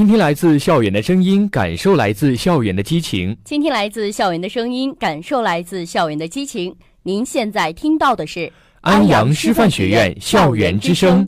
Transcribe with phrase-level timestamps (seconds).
[0.00, 3.36] 倾听来自校园的声音，感受来自校园的激情。
[3.44, 6.74] 倾听来自校园的声音，感受来自校园的激情。
[7.02, 8.50] 您现在听到的是
[8.80, 11.22] 安阳师范学院校园之声。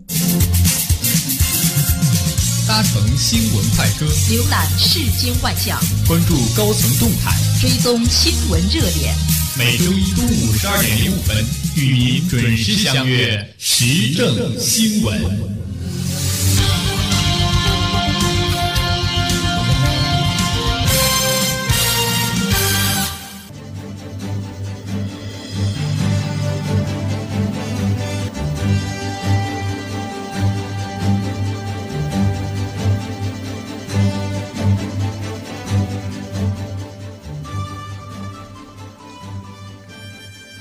[2.66, 5.78] 搭乘新闻快车，浏览世间万象，
[6.08, 7.30] 关注高层动态，
[7.60, 9.14] 追踪新闻热点。
[9.58, 11.36] 每周一中午十二点零五分，
[11.76, 15.20] 与您准时相约《时政新闻》。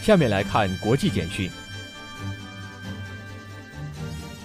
[0.02, 1.50] 下面来看国际简讯。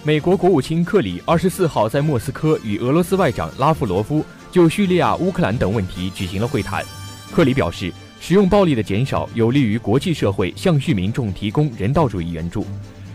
[0.03, 6.85] 美国国务卿克里二十四号在莫斯科与俄罗斯外长拉夫罗夫就叙利亚、乌克兰等问题举行了会谈。
[7.31, 12.65] 克里表示，使用暴力的减少有利于国际社会向叙民众提供人道主义援助。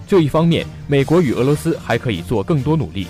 [0.06, 3.06] 这一方面，美国与俄罗斯还可以做更多努力。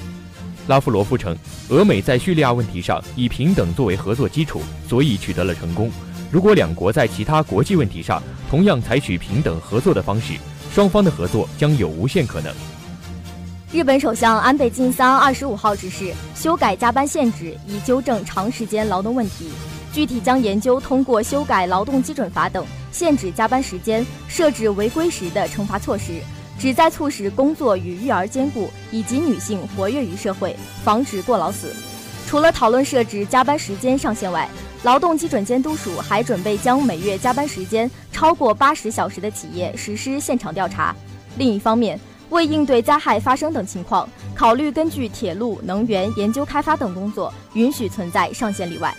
[0.68, 1.36] 拉夫罗夫称，
[1.70, 5.90] 俄美在叙利亚问题上以平等作为合作基础，所以取得了成功。
[6.32, 10.32] 如果两国在其他国际问题上同样采取平等合作的方式，
[10.72, 12.50] 双方的合作将有无限可能。
[13.70, 19.50] 日本首相安倍晋三二十五号指示修改加班限制，以纠正长时间劳动问题。
[19.92, 26.14] 具体将研究通过修改劳动基准法等限制加班时间、设置违规时的惩罚措施，
[26.58, 31.74] 旨在促使工作与育儿兼顾，以及女性活跃于社会，防止过劳死。
[32.32, 34.48] 除了讨论设置加班时间上限外，
[34.84, 40.96] 劳动基准监督署还准备将每月加班时间超过八十小时的企业实施现场调查。
[41.36, 48.94] 另一方面，为应对灾害发生等情况，考虑根据铁路、能源、研究开发等工作，允许存在上限例外。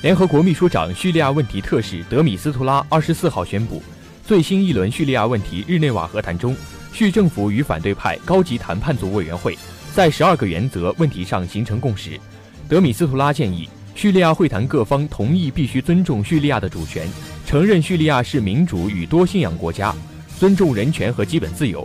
[0.00, 3.82] 联合国秘书长叙利亚问题特使德米斯图拉二十四号宣布，
[4.26, 6.56] 最新一轮叙利亚问题日内瓦和谈中，
[6.94, 9.54] 叙政府与反对派高级谈判组委员会
[9.96, 12.20] 在十二个原则问题上形成共识。
[12.68, 13.66] 德米斯图拉建议。
[13.94, 17.08] 叙利亚会谈各方同意必须尊重叙利亚的主权，
[17.46, 19.94] 承认叙利亚是民主与多信仰国家，
[20.38, 21.82] 尊重人权和基本自由。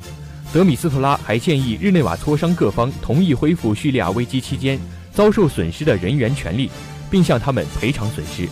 [0.52, 4.78] 德米斯特拉还建议日内瓦磋商各方同意恢复叙利亚危机期间
[5.14, 6.70] 遭受损失的人员权利，
[7.10, 8.46] 并向他们赔偿损失。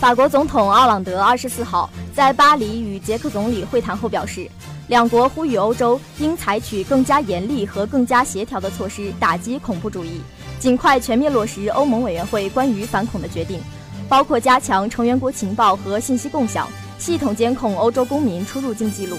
[0.00, 4.50] 法国总统奥朗德二十四号在巴黎与捷克总理会谈后表示，
[4.88, 10.22] 两国呼吁欧洲应采取更加严厉和更加协调的措施打击恐怖主义。
[10.58, 13.60] 尽快全面落实欧盟委员会关于反恐的决定，
[14.08, 16.68] 包括加强成员国情报和信息共享，
[16.98, 19.16] 系统监控欧洲公民出入境记录，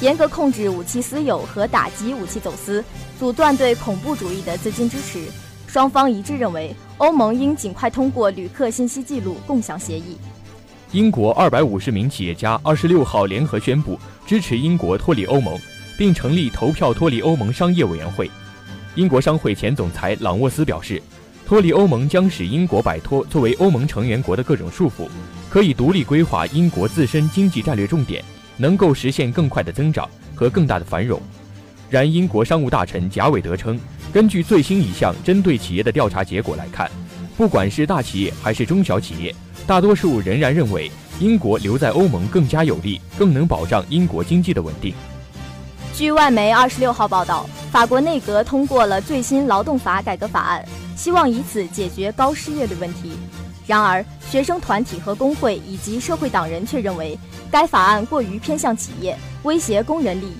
[0.00, 2.84] 严格控制武器私有和打击武器走私，
[3.18, 5.24] 阻断对恐怖主义的资金支持。
[5.66, 10.18] 双方一致认为，欧盟应尽快通过旅客信息记录共享协议。
[10.92, 15.58] 英国二百五十名企业家二十六号联合宣布支持英国脱离欧盟，
[15.96, 18.30] 并成立投票脱离欧盟商业委员会。
[18.94, 21.02] 英国商会前总裁朗沃斯表示，
[21.46, 25.08] 脱离欧盟将使英国摆脱作为欧盟成员国的各种束缚，
[25.48, 28.22] 可以独立规划英国自身经济战略重点，
[28.58, 31.18] 能够实现更快的增长和更大的繁荣。
[31.88, 33.80] 然，英国商务大臣贾韦德称，
[34.12, 36.90] 根据最新一项针对企业的调查结果来看，
[37.34, 39.34] 不管是大企业还是中小企业，
[39.66, 40.90] 大多数仍然认为
[41.20, 44.92] 英国留在欧盟更加有利，更能保障英国经济的稳定。
[45.94, 53.12] 据外媒二十六号报道，法国内阁通过了最新劳动法改革法案，希望以此解决高失业率问题。
[53.66, 57.16] 然而，学生团体和工会以及社会党人却认为
[57.50, 60.36] 该法案过于偏向企业，威胁工人利益，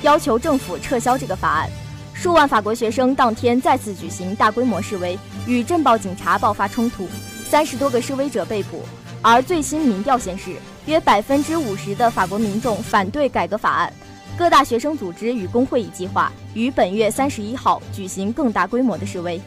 [0.00, 1.68] 要求政府撤销这个法案。
[2.14, 7.06] 数万法国学生当天再次举行大规模示威，与镇暴警察爆发冲突，
[7.52, 8.82] 三十多个示威者被捕。
[9.20, 13.92] 而最新民调显示，约百分之五十的法国民众反对改革法案。
[14.38, 19.38] 各大学生组织与工会已计划于本月三十一号举行更大规模的示威。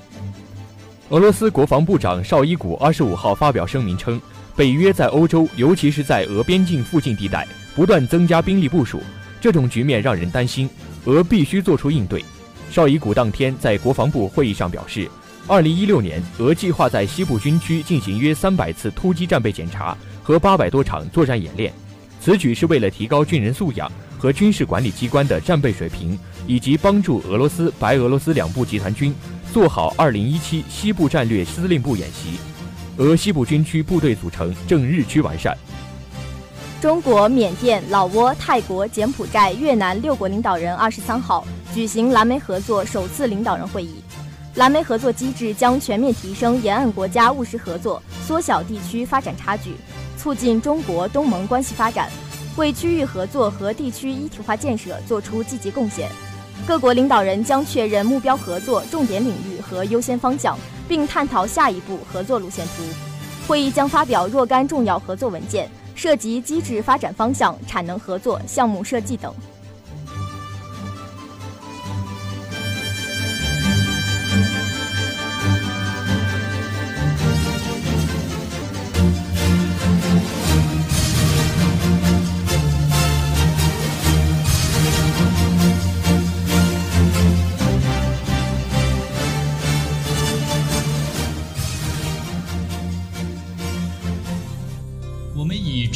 [1.09, 4.21] 俄罗斯国防部长绍伊古二十五号发表声明称，
[4.55, 9.01] 北约在欧洲，尤其是在俄边境附近地带不断增加兵力部署，
[9.41, 10.69] 这种局面让人担心，
[11.05, 12.23] 俄必须做出应对。
[12.69, 15.09] 绍伊古当天在国防部会议上表示，
[15.47, 21.71] 二零一六年俄计划在西部军区进行约三百次突击战备检查和八百多场作战演练，
[22.19, 23.91] 此举是为了提高军人素养。
[24.17, 29.13] 和军事管理机关的战备水平，以及帮助俄罗斯、白俄罗斯两部集团军
[29.53, 32.39] 做好2017西部战略司令部演习。
[32.97, 35.55] 俄西部军区部队组成正日趋完善。
[36.81, 41.45] 中国、缅甸、老挝、泰国、柬埔寨、越南六国领导人二十三号
[41.75, 43.95] 举行蓝莓合作首次领导人会议。
[44.55, 49.75] 蓝莓合作机制将全面提升沿岸国家务实合作，缩小地区发展差距，
[50.17, 52.09] 促进中国东盟关系发展，
[52.55, 56.09] 为区域合作和地区一体化建设作出积极贡献。
[56.65, 60.57] 各国领导人将确认目标合作重点领域和优先方向，
[60.87, 62.83] 并探讨下一步合作路线图。
[63.45, 69.35] 会议将发表若干重要合作文件，涉及机制发展方向、产能合作、项目设计等。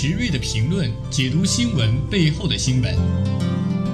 [0.01, 2.95] 直锐的评论解读新闻背后的新闻，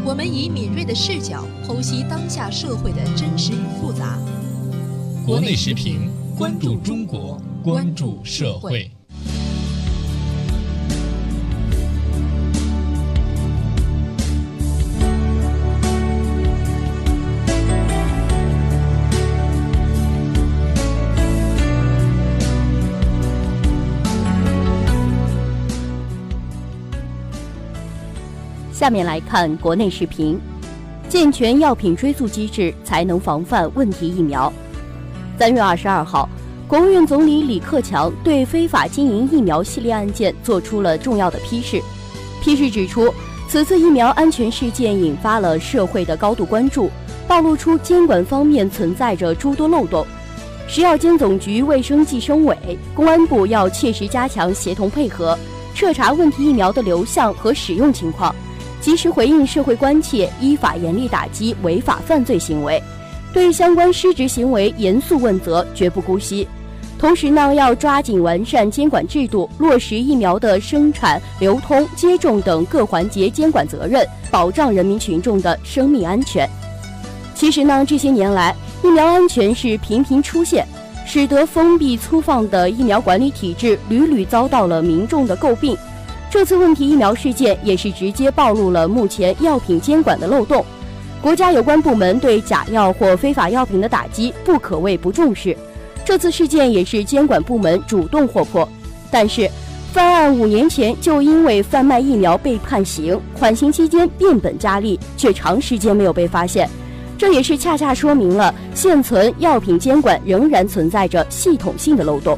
[0.05, 4.19] 我们以敏锐的视角剖析当下社会的真实与复杂。
[5.25, 8.91] 国内时评，关注中国，关注社会。
[28.85, 30.39] 下面来看国内视频：
[31.09, 34.53] 健全药品追溯机制，才能防范问题疫苗。
[35.39, 36.29] 三月二十二号，
[36.67, 41.81] 国务院总理李克强对非法经营疫苗系列案件作出了重要的批示。
[42.43, 43.11] 批示指出，
[43.47, 46.91] 此次疫苗安全事件引发了社会的高度关注，
[47.27, 50.05] 暴露出监管方面存在着诸多漏洞。
[50.67, 52.55] 食药监总局、卫生计生委、
[52.93, 55.35] 公安部要切实加强协同配合，
[55.73, 58.31] 彻查问题疫苗的流向和使用情况。
[58.85, 62.79] 及时回应社会关切，依法严厉打击违法犯罪行为，
[63.33, 66.47] 对相关失职行为严肃问责，绝不姑息。
[66.99, 76.47] 同时呢，要抓紧完善监管制度，落实疫苗的生产、流通、接种等各环节监管责任，保障人民群众的生命安全。
[77.33, 80.63] 其实呢，这些年来，疫苗安全是频频出现，
[81.07, 85.75] 使得封闭粗放的疫苗管理体制屡屡遭到了民众的诟病。
[86.35, 90.65] 这次问题疫苗事件也是直接暴露了目前药品监管的漏洞，
[91.21, 95.55] 国家有关部门对假药或非法药品的打击不可谓不重视。
[96.03, 98.67] 这次事件也是监管部门主动获破，
[99.09, 99.49] 但是
[99.93, 106.69] 犯案五年前就因为贩卖疫苗被判刑，缓刑期间变本加厉，却长时间没有被发现，
[107.17, 112.38] 这也是恰恰说明了现存药品监管仍然存在着系统性的漏洞。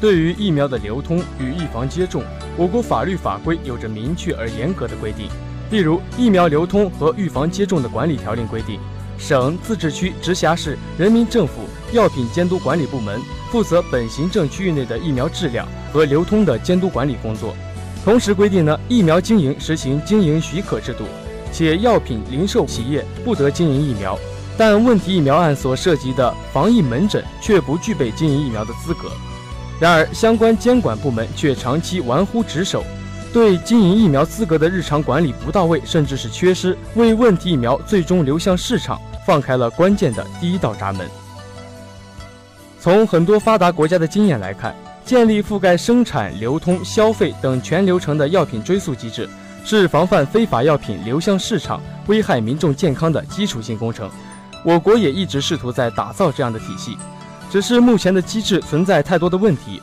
[0.00, 2.22] 对于疫苗的流通与预防接种。
[2.56, 5.28] 我国法律法规有着明确而严格的规定，
[5.72, 8.78] 例如《疫苗流通和预防接种的管理条例》规定，
[9.18, 11.62] 省、自治区、直辖市人民政府
[11.92, 13.20] 药品监督管理部门
[13.50, 17.56] 负责本行政区域内的疫苗质量和流通的监督管理工作。
[18.04, 21.04] 同时规定呢，疫苗经营实行经营许可制度，
[21.50, 24.16] 且药品零售企业不得经营疫苗，
[24.56, 29.10] 但问题疫苗案所涉及的防疫门诊却不具备经营疫苗的资格。
[29.80, 32.84] 然而，相关监管部门却长期玩忽职守，
[33.32, 41.08] 对经营疫苗资格的日常管理不到位，甚至是缺失，为问题疫苗最终流向市场放开了关键的第一道闸门。
[42.80, 49.28] 从很多发达国家的经验来看，建立覆盖生产、流通、消费等全流程的药品追溯机制，
[49.64, 54.08] 是防范非法药品流向市场、危害民众健康的基础性工程。
[54.64, 56.96] 我国也一直试图在打造这样的体系。
[57.50, 59.80] 只是目前的机制存在太多的问题。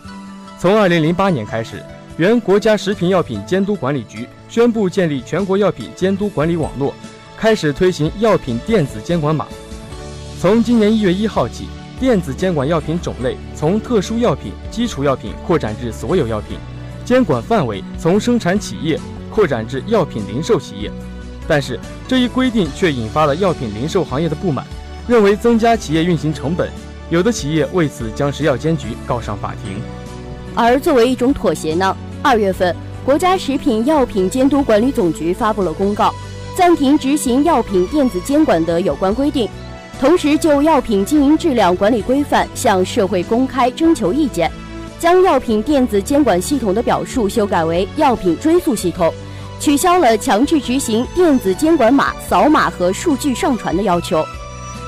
[0.60, 1.84] 从二零零八年开始，
[2.18, 6.94] 原国家食品药品监督管理局宣布建立全国药品监督管理网络，
[7.38, 9.48] 开始推行药品电子监管码。
[10.40, 11.68] 从今年一月一号起，
[12.00, 16.58] 电子监管药品种类从特殊药品、基础药品扩展至所有药品，
[17.06, 19.00] 监管范围从生产企业
[19.30, 20.92] 扩展至药品零售企业。
[21.48, 24.66] 但是这一规定却引发了药品零售行业的不满，
[25.08, 26.70] 认为增加企业运行成本。
[27.12, 29.82] 有的企业为此将食药监局告上法庭，
[30.56, 36.16] 而作为一种妥协呢，二月份国家食品药品监督管理总局发布了公告，
[36.56, 39.50] 暂停执行药品电子监管的有关规定，
[40.00, 44.50] 同时就药品经营质量管理规范向社会公开征求意见，
[44.98, 49.14] 将药品电子监管系统的表述修改为药品追溯系统，
[49.60, 54.26] 取消了强制执行电子监管码扫码和数据上传的要求。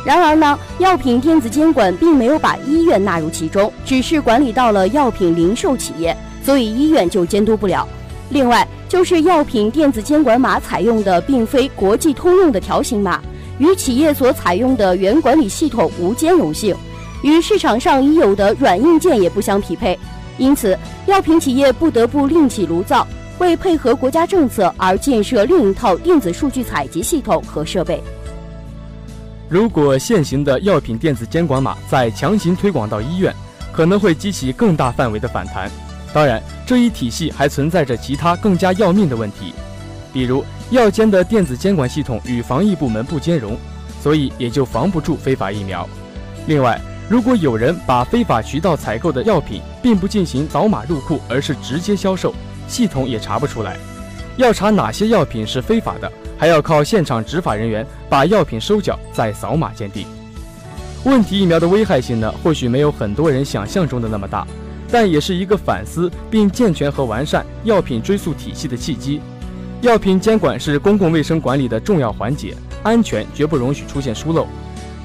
[0.06, 7.88] 然而呢，药品电子监管并没有把医院纳入其中，只是管理到了药品零售企业，所以医院就监督不了。
[8.30, 13.22] 另外，就是药品电子监管码采用的并非国际通用的条形码，
[13.60, 16.76] 与企业所采用的原管理系统无兼容性，
[17.22, 19.98] 与市场上已有的软硬件也不相匹配，
[20.38, 23.08] 因此药品企业不得不另起炉灶，
[23.40, 28.04] 为配合国家政策而建设另一套电子数据采集系统和设备。
[29.54, 33.32] 如果现行的药品电子监管码再强行推广到医院，
[33.72, 35.70] 可能会激起更大范围的反弹。
[36.12, 39.54] 当然，这一体系还存在着其他更加要命的问题，
[40.12, 43.56] 比如药监的电子监管系统与防疫部门不兼容，
[44.02, 45.88] 所以也就防不住非法疫苗。
[46.48, 52.34] 另外，如果有人把非法渠道采购的药品并不进行扫码入库，而是直接销售，
[52.68, 53.78] 系统也查不出来。
[54.38, 56.12] 要查哪些药品是非法的？
[56.38, 60.06] 还要靠现场执法人员把药品收缴，再扫码鉴定。
[61.06, 64.46] 问题疫苗的危害性呢，或许没有很多人想象中的那么大，
[64.90, 69.22] 但也是一个反思并健全和完善药品追溯体系的契机。
[69.82, 74.48] 药品监管是公共卫生管理的重要环节，安全绝不容许出现疏漏。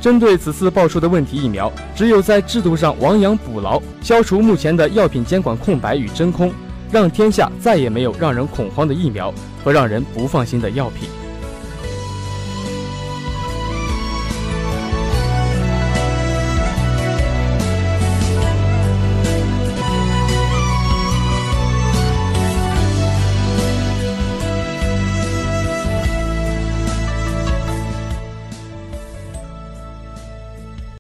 [0.00, 6.52] 针对此次爆出的问题疫苗，只有在制度上亡羊补牢，消除目前的药品监管空白与真空，
[6.90, 11.27] 让天下再也没有让人恐慌的疫苗和让人不放心的药品。